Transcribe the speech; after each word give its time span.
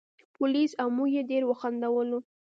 پولیس 0.35 0.71
او 0.81 0.87
موږ 0.97 1.09
یې 1.15 1.23
ډېر 1.31 1.43
وخندولو. 1.47 2.19